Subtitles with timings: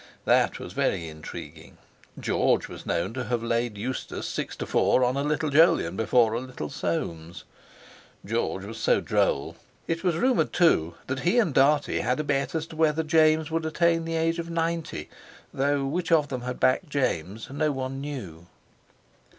[0.25, 1.77] That was very intriguing.
[2.19, 6.33] George was known to have laid Eustace six to four on a little Jolyon before
[6.33, 7.43] a little Soames.
[8.25, 9.57] George was so droll!
[9.85, 13.51] It was rumoured, too, that he and Dartie had a bet as to whether James
[13.51, 15.07] would attain the age of ninety,
[15.53, 18.47] though which of them had backed James no one knew.